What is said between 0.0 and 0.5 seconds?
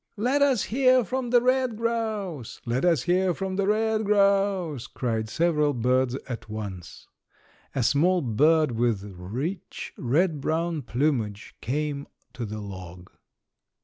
"Let